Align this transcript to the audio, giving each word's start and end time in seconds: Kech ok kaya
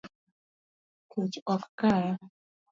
Kech 1.11 1.35
ok 1.53 1.63
kaya 1.79 2.13